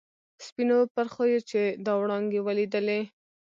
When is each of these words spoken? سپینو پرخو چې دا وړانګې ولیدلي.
سپینو 0.45 0.77
پرخو 0.95 1.23
چې 1.49 1.61
دا 1.85 1.93
وړانګې 1.99 2.39
ولیدلي. 2.43 3.01